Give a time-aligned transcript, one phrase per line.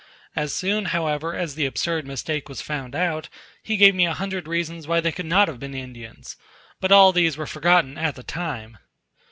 [0.35, 3.29] As soon, however, as the absurd mistake was found out,
[3.61, 6.37] he gave me a hundred reasons why they could not have been Indians;
[6.79, 8.79] but all these were forgotten at the time.